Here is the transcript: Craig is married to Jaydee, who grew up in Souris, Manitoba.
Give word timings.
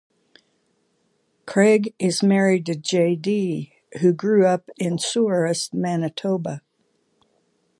Craig 1.45 1.93
is 1.99 2.23
married 2.23 2.65
to 2.65 2.73
Jaydee, 2.73 3.71
who 3.99 4.13
grew 4.13 4.47
up 4.47 4.71
in 4.79 4.97
Souris, 4.97 5.71
Manitoba. 5.75 6.63